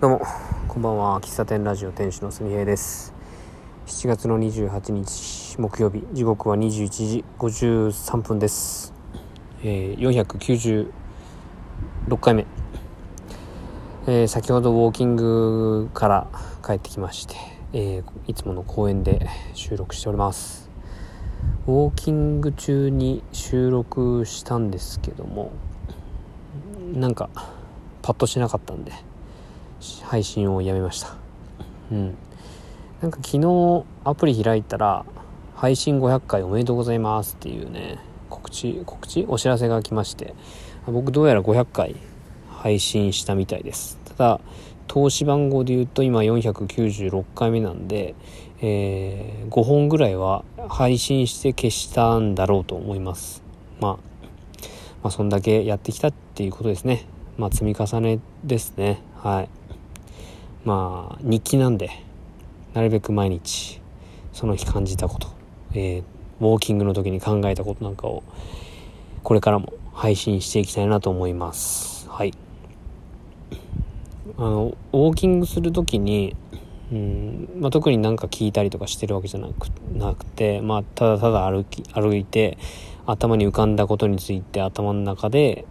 [0.00, 0.22] どうも。
[0.68, 1.20] こんばんは。
[1.20, 3.12] 喫茶店ラジオ店主のすみへいです。
[3.88, 6.04] 7月の28日木曜日。
[6.12, 8.94] 時刻は21時53分です、
[9.64, 10.86] えー、
[12.08, 12.46] 496回目、
[14.06, 16.28] えー、先ほどウォーキングから
[16.64, 17.34] 帰ってきまして、
[17.72, 20.70] えー、いつもの公園で収録しております。
[21.66, 25.50] ウォーキング中に収録したんですけども
[26.94, 27.30] なんか
[28.00, 29.07] パッとしなかったんで。
[30.04, 31.14] 配信をやめました。
[31.92, 32.16] うん。
[33.00, 35.04] なんか昨日アプリ開いたら
[35.54, 37.98] 配信500回おめでとうございますっていうね
[38.28, 39.24] 告知告知？
[39.28, 40.34] お知らせが来まして
[40.86, 41.96] 僕どうやら500回
[42.50, 43.98] 配信したみたいです。
[44.04, 44.40] ただ
[44.88, 48.14] 投資番号で言うと今496回目なんで、
[48.60, 53.42] えー、5本ぐらいは配信して消したんだろうと思います、
[53.80, 53.98] まあ、ま
[55.04, 57.06] あそんだけやってきたっていうことですね。
[57.36, 59.02] まあ積み重ねですね。
[59.22, 59.57] はい。
[60.68, 61.88] まあ日記なんで
[62.74, 63.80] なるべく毎日
[64.34, 65.28] その日感じたこと、
[65.72, 66.02] えー、
[66.40, 68.22] ウォーキングの時に考えたことなんかを
[69.22, 72.06] これからも配信していきたいなと思います。
[72.10, 72.34] はい。
[74.36, 76.36] あのウォーキングする時に
[76.92, 82.58] うんまあ、特になんか聞いたりとかしてるわけじゃなくなくて、まあ、ただただ歩き歩いて
[83.06, 85.64] 頭に浮かんだことについて頭の中で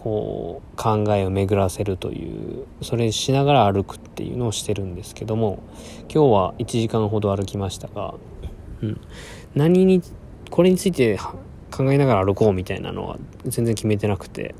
[0.00, 5.58] こう考えを巡らせるというそれしながら歩くっていうのをしてるんですけども
[6.02, 8.14] 今日は1時間ほど歩きましたが、
[8.80, 9.00] うん、
[9.56, 10.00] 何に
[10.50, 11.18] これについて
[11.72, 14.54] 考えながら歩こうみたいなのは全然決めてなくて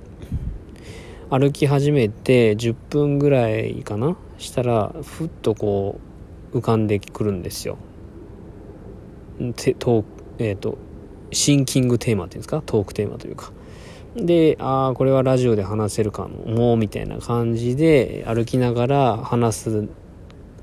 [1.30, 4.16] 歩き始めて10分ぐらいかな？
[4.38, 6.00] したらふっとこ
[6.52, 7.78] う浮かんでくるんですよ。
[9.38, 10.04] トー
[10.40, 10.78] えっ、ー、と
[11.30, 12.60] シンキングテーマっていうんですか？
[12.66, 13.52] トークテーマというか。
[14.26, 19.88] で、ああ、これはラジオで話せるかも、みたいな感じで歩きながら話す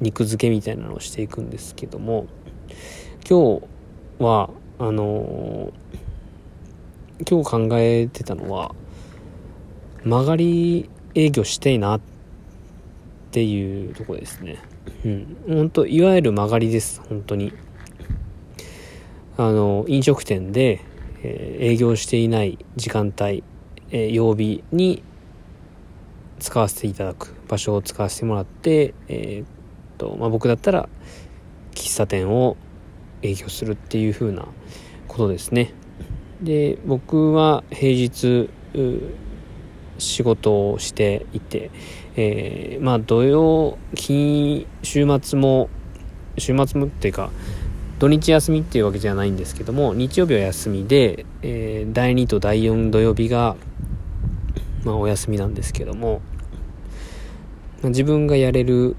[0.02, 2.28] 肉付けみたいなのをしていくんですけども、
[3.28, 8.76] 今日は、あのー、今日考えてたのは、
[10.04, 12.02] 曲がり営業したいなっ
[13.32, 14.58] ていうとこですね。
[15.06, 15.38] うん。
[15.48, 17.54] 本当いわゆる曲がりです、本当に。
[19.38, 20.82] あの、飲食店で、
[21.24, 23.44] え営業していない時間帯、
[23.98, 25.02] え曜日に
[26.40, 29.48] 使わせていただく場所を使わせてもらって、えー、っ
[29.98, 30.90] とまあ、僕だったら
[31.74, 32.58] 喫茶店を
[33.22, 34.46] 営業するっていう風な
[35.08, 35.74] ことですね。
[36.42, 38.50] で僕は平日
[39.98, 41.72] 仕事をしていて、
[42.18, 45.70] えー、まあ土曜金週末も
[46.38, 47.32] 週末もっていうか
[48.00, 53.56] 土日休みっていうわけじゃないんですけども日曜日は休みで、えー、第2と第4土曜日が、
[54.86, 56.22] まあ、お休みなんですけども、
[57.82, 58.96] まあ、自分がやれる、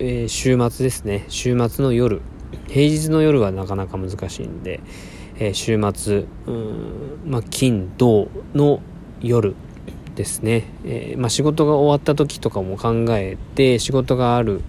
[0.00, 1.26] えー、週末ですね。
[1.28, 2.20] 週末の夜。
[2.66, 4.80] 平日の夜はなかなか難しいんで、
[5.36, 6.24] えー、週末、
[7.26, 8.80] まあ、金土の
[9.20, 9.54] 夜
[10.14, 14.62] ですね、えまあ、仕事が終わった時とかも考えて仕事がある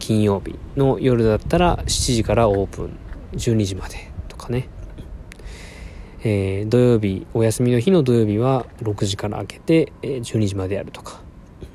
[0.00, 2.98] 金曜日の夜だったら7時からオープン
[3.34, 4.68] 12時までとかね、
[6.26, 11.20] えー、土曜日お休みの日の土曜日は6時から開けて、えー、12時までやるとか、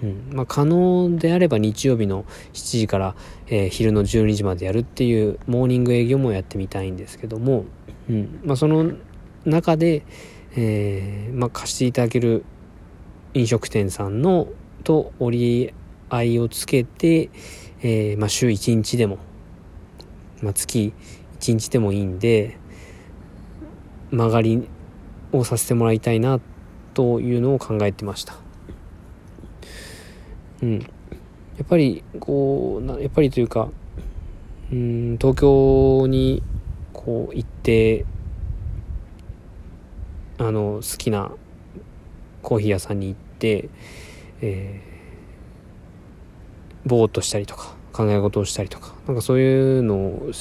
[0.02, 0.32] うん。
[0.34, 2.24] まあ、可能であれば日曜日の
[2.54, 3.16] 7時から、
[3.48, 7.66] えー、昼の12時までやるっていうモーニング営業もやってみたいんですけども、
[8.10, 8.42] うん。
[8.44, 8.92] まあ、その
[9.46, 10.04] 中で、
[10.56, 12.44] えーまあ、貸していただける
[13.36, 14.48] 飲食店さんの
[14.84, 15.74] と折り
[16.10, 17.30] 合いをつけて、
[17.82, 19.20] えー、まあ、週1日でも、
[20.42, 20.92] まあ、月
[21.40, 22.58] 1日でもいいんで
[24.12, 24.68] 曲がり
[25.32, 26.40] をさせてもらいたいな
[26.94, 28.36] というのを考えてました。
[30.62, 30.80] うん。
[30.80, 30.88] や
[31.64, 33.70] っぱりこうやっぱりというか
[34.72, 36.42] うん東京に
[36.94, 38.06] こう行って
[40.38, 41.32] あの好きな
[42.42, 43.70] コーヒー屋さんに行って、
[44.42, 44.82] え
[46.86, 50.32] ぼーっとしたりとか考え事をしたりとかなんかそういうのを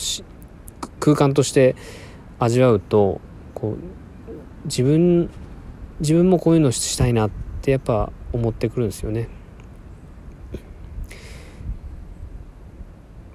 [1.01, 1.75] 空間として
[2.39, 3.21] 味わうと
[3.61, 5.31] こう自分
[6.01, 7.31] 自分もこういうのしたいなっ
[7.63, 9.29] てやっぱ思ってくるんですよね。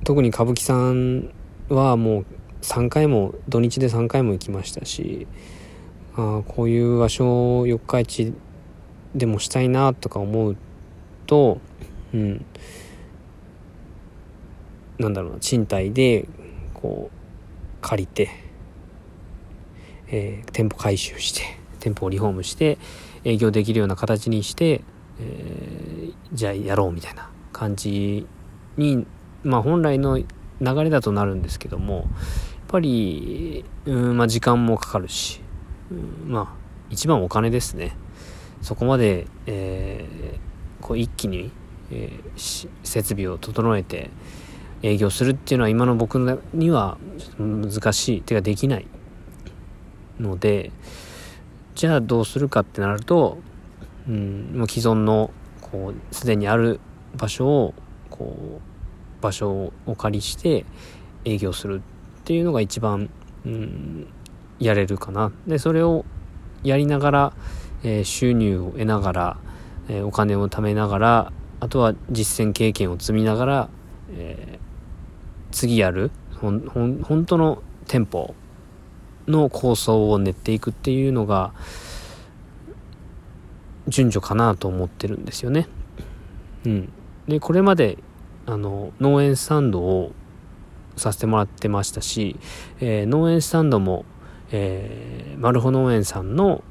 [0.04, 1.32] 特に歌舞伎さん
[1.70, 2.26] はもう
[2.62, 5.28] 3回も土日で3回も行きましたし
[6.16, 8.34] あこういう場所を四日市
[9.16, 10.58] でもしたいなとか思う
[11.26, 11.60] と、
[12.14, 12.46] うん、
[15.00, 16.28] なんだろうな賃貸で
[16.74, 17.18] こう
[17.82, 18.30] 借りて、
[20.16, 21.42] えー、店舗改修して
[21.80, 22.78] 店舗をリフォームして
[23.26, 24.82] 営業できるような形にして、
[25.20, 28.28] えー、じゃあやろうみたいな感じ
[28.78, 29.08] に
[29.44, 30.26] まあ本来の流
[30.84, 32.06] れだとなるんですけどもやっ
[32.68, 35.42] ぱり、うんまあ、時間もかかるし、
[35.92, 37.96] うん、まあ一番お金ですね。
[38.62, 41.52] そこまで、えー、こう一気に、
[41.92, 44.10] えー、設備を整えて
[44.84, 46.20] 営業するっていうのは今の僕
[46.54, 46.98] には
[47.38, 48.88] 難しい手ができない
[50.24, 50.72] ので
[51.76, 53.38] じゃあどうするかってなると、
[54.08, 55.32] うん、もう既存の
[55.62, 56.80] こうすでにある
[57.16, 57.74] 場所を
[58.10, 60.66] こう場所をお借りして
[61.26, 61.82] 営業する
[62.22, 63.10] っていうのが一番、
[63.46, 64.08] うん、
[64.60, 65.32] やれるかな。
[65.48, 66.06] でそれを
[66.64, 67.34] やりながら、
[67.84, 69.38] えー、収入を得ながら、
[69.90, 73.70] えー、お金を貯めながらあとは実践経験を積みながら、
[74.12, 78.36] えー、次やるほんほん本当の店舗
[79.28, 81.54] の構想を練っていくっていうのが
[83.88, 85.68] 順序かなと思ってるんですよね。
[86.66, 86.90] うん、
[87.28, 87.98] でこれまで
[88.46, 90.12] あの農園スタンドを
[90.96, 92.38] させてもらってましたし、
[92.80, 94.06] えー、農園スタンドも、
[94.52, 96.64] えー、マルホ農園さんの、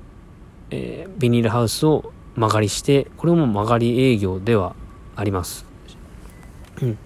[0.70, 4.74] えー、ビニールハウスを間借りしてこれも間借り営業では
[5.16, 5.66] あります。
[6.80, 6.98] うん、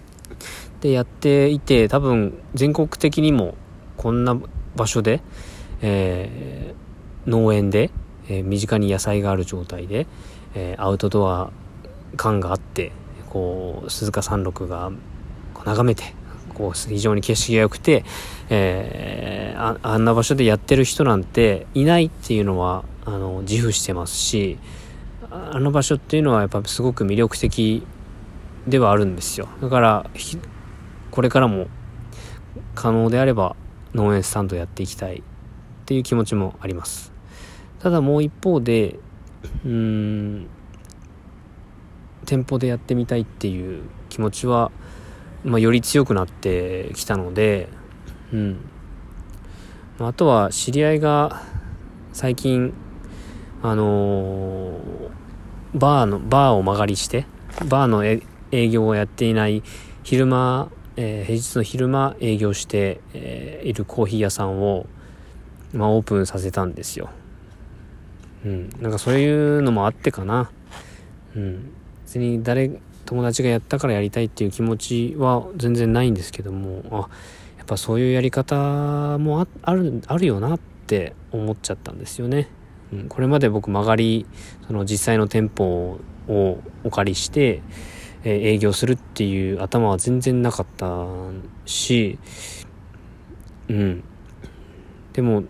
[0.81, 3.55] でやっていて多分全国的にも
[3.97, 4.39] こんな
[4.77, 5.21] 場所で、
[5.83, 7.91] えー、農園で、
[8.29, 10.07] えー、身近に野菜がある状態で、
[10.55, 11.51] えー、アウトドア
[12.17, 12.93] 感があって
[13.31, 14.91] こう鈴鹿山麓が
[15.65, 16.15] 眺めて
[16.55, 18.05] こう非常に景色が良くて、
[18.49, 24.59] えー、ああんな場所でやってる人なんていないっていうのはあの自負してますし
[25.31, 27.87] あの場所っていうのはやっぱすごく魅力的
[28.67, 29.49] ではあるんですよ。
[29.61, 30.11] だから
[31.11, 31.67] これからも
[32.75, 33.55] 可能であれば
[33.97, 35.23] 農園スタンドやっていきたいっ
[35.87, 37.13] ていう気持ちもあります。
[37.81, 38.99] ただもう一方で
[39.65, 40.47] うーん
[42.27, 44.71] 店舗でやってみたいっていう気持ちは、
[45.45, 47.69] まあ、より強くなってきたので
[48.33, 48.57] うん。
[49.99, 51.43] まあとは知り合いが
[52.13, 52.75] 最近
[53.63, 55.11] あのー、
[55.75, 57.25] バーのバーを間借りして
[57.67, 59.63] バーの営業をやっていない
[60.03, 64.87] 昼間えー、平日の昼間営業して、えー、いるコーヒー屋さんを、
[65.73, 67.11] まあ、オープンさせたんですよ。
[68.45, 68.71] うん。
[68.81, 70.51] なんかそういうのもあってかな。
[71.35, 71.73] うん。
[72.05, 77.09] 別に誰、友達がやったからやりたいっていう気持ちは全然ないんですけども、あ、
[77.59, 82.49] やっぱそういうやり方もあある、あるよなって思っちゃったんですよね。
[82.93, 83.09] うん。
[83.09, 84.25] これまで僕曲がり、
[84.67, 85.99] その実際の店舗
[86.29, 87.63] をお借りして、
[88.29, 91.07] え営業するっていう頭は全然なかった
[91.65, 92.19] し、
[93.69, 94.05] うん。
[95.13, 95.45] でも、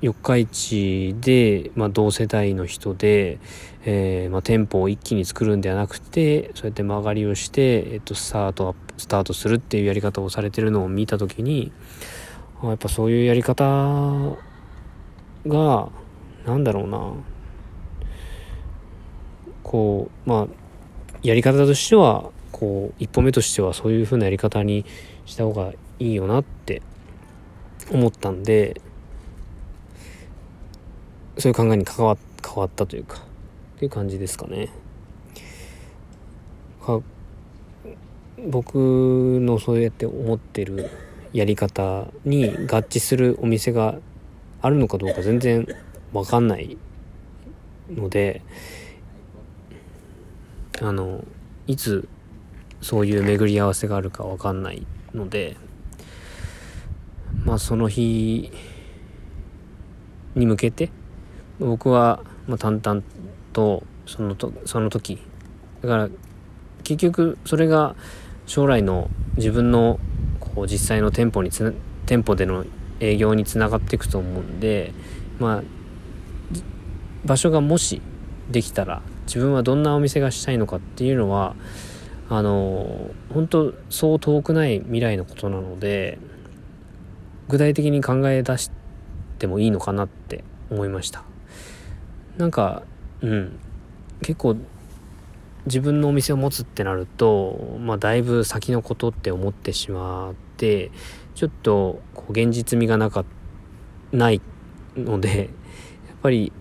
[0.00, 3.40] 四日市で、まあ、同世代の人で、
[3.84, 11.72] えー、まあ、店舗を一気に作るんではなくて、そうやって曲がりをして、えっと、スタート、スタートするっていうやり方をされてるのを見たときに、
[12.62, 13.64] やっぱそういうやり方
[15.44, 15.88] が、
[16.46, 17.14] なんだろうな、
[19.64, 20.67] こう、まあ、
[21.22, 24.84] やり方としてはこう一歩目としてはそういう風なやり方に
[25.26, 26.82] した方がいいよなって
[27.90, 28.80] 思ったんで
[31.38, 33.18] そういう考えに変わ変わったというか
[33.76, 34.70] っていう感じですかね。
[36.84, 37.00] か
[38.48, 38.76] 僕
[39.40, 40.90] のそうやって思ってる
[41.32, 43.98] やり方に合致するお店が
[44.62, 45.66] あるのかどうか全然
[46.12, 46.78] わかんない
[47.90, 48.42] ので
[50.82, 51.24] あの
[51.66, 52.08] いつ
[52.80, 55.56] そういう巡り合わせがあるか分かんないので
[57.44, 58.50] まあその日
[60.34, 60.90] に向けて
[61.58, 63.02] 僕は、まあ、淡々
[63.52, 65.18] とそのとその時
[65.82, 66.08] だから
[66.84, 67.96] 結局それが
[68.46, 69.98] 将来の自分の
[70.40, 71.72] こう実際の店舗につな
[72.06, 72.64] 店舗での
[73.00, 74.92] 営業につながっていくと思うんで
[75.38, 75.62] まあ
[77.24, 78.00] 場所がもし
[78.50, 81.54] できたら自分はどんなお店がしたいのかっていうのは
[82.30, 86.18] あの本当そう遠くない未来のことなので
[87.48, 88.70] 具体的に考え出し
[89.38, 91.22] てもいいのかなって思いました。
[92.38, 92.82] なんか
[93.20, 93.58] うん。
[94.22, 94.56] 結構
[95.66, 100.90] 自分のお店を持つってなるとまあだいぶ先のことって思ってしまって
[101.34, 103.24] ちょっとこう現実味がなか
[104.10, 104.40] ない
[104.96, 105.48] のでやっ
[106.22, 106.52] ぱり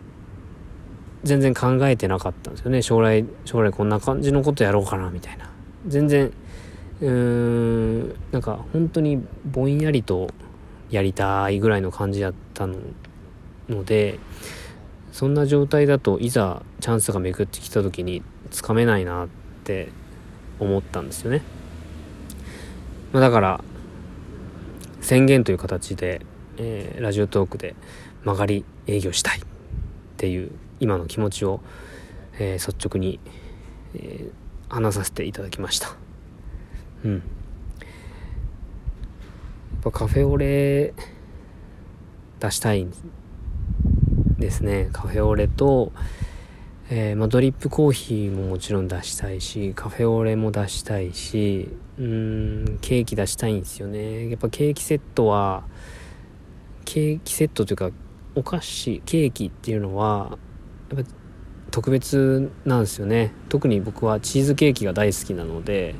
[1.28, 5.50] 全然考えてなかったんですよね将来将来こんな感じのことやろうかなみたいな
[5.86, 6.32] 全然
[7.02, 10.32] うーんなんか本当にぼんやりと
[10.90, 12.68] やりたいぐらいの感じだった
[13.70, 14.20] ので
[15.12, 19.28] そんな状態だといざチャンスが巡ってきた時につかめないなっ
[19.64, 19.90] て
[20.60, 21.42] 思ったんですよね。
[23.12, 23.64] まあ、だから
[25.02, 26.22] 宣言という形で、
[26.58, 27.76] えー、ラジオトークで
[28.24, 29.42] 曲がり営業したいっ
[30.18, 31.62] ていう今の気持ちを、
[32.40, 33.20] えー、率直に、
[33.96, 35.96] えー、話させていただきました。
[37.04, 37.14] うん。
[37.14, 37.22] やっ
[39.84, 40.94] ぱカフェオレ
[42.40, 42.88] 出したい
[44.38, 44.90] ですね。
[44.94, 45.92] カフェオレと、
[46.90, 51.68] えー、まあ、ドリップコーヒーももちろん出したいしカフェオレも出したいし
[52.00, 54.30] うんケーキ出したいんですよね。
[54.30, 55.64] やっぱケーキセットは
[56.86, 57.92] ケーキセットというか
[58.36, 60.38] お菓子ケーキっていうのは
[60.90, 61.10] やっぱ
[61.72, 63.34] 特別なんですよね。
[63.50, 65.96] 特に僕はチーズケーキが大好きなので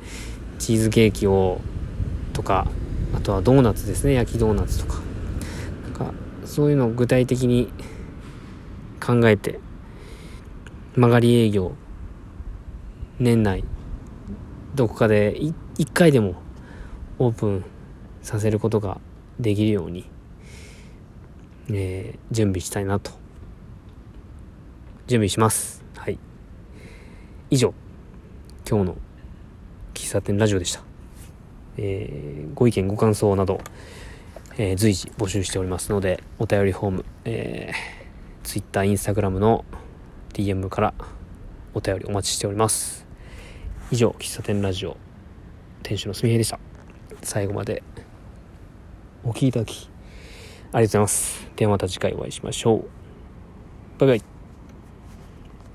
[0.60, 1.62] チーズケーキを
[2.34, 2.68] とか
[3.14, 4.14] あとはドーナツですね。
[4.14, 5.02] 焼きドーナツとか。
[5.84, 6.14] なんか
[6.46, 7.70] そういうのを具体的に
[9.00, 9.60] 考えて
[10.96, 11.76] 曲がり営業
[13.20, 13.64] 年内
[14.76, 15.54] どこかで1
[15.94, 16.36] 回でも
[17.20, 17.66] オープン
[18.22, 19.00] させることが
[19.40, 20.10] できるように、
[21.70, 23.12] えー、準備したいなと
[25.08, 25.84] 準備します。
[25.96, 26.20] はい。
[27.50, 27.74] 以上。
[28.70, 28.98] 今日の
[29.94, 30.82] 喫茶店ラジオでした、
[31.78, 33.62] えー、ご意見ご感想など、
[34.58, 39.64] えー、随時募集しておりますのでお便りフォーム、えー、Twitter、Instagram の
[40.34, 40.94] DM から
[41.74, 43.08] お便りお待ちしております。
[43.90, 44.98] 以上喫茶店ラジオ
[45.82, 46.60] 店主のすみへいでした。
[47.24, 47.84] 最後まで
[49.24, 51.48] お聴きいただきありがとうございます。
[51.56, 52.86] ではまた次回お会いしましょう。
[54.00, 54.37] バイバイ。